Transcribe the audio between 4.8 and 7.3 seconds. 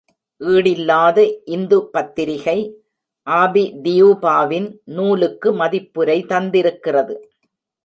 நூலுக்கு மதிப்புரை தந்திருக்கிறது.